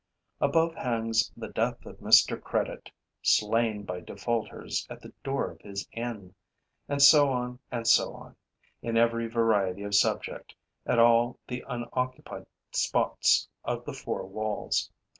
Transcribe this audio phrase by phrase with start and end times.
[0.39, 2.41] Above hangs The Death of Mr.
[2.41, 2.89] Credit,
[3.21, 6.33] slain by defaulters at the door of his inn;
[6.89, 8.35] and so on and so on,
[8.81, 10.55] in every variety of subject,
[10.87, 14.89] at all the unoccupied spots of the four walls.